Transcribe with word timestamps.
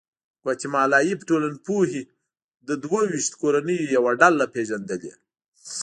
ګواتیمالایي 0.43 1.13
ټولنپوهې 1.27 2.03
د 2.67 2.69
دوه 2.83 2.99
ویشت 3.11 3.33
کورنیو 3.41 3.91
یوه 3.95 4.11
ډله 4.21 4.45
پېژندلې. 4.53 5.13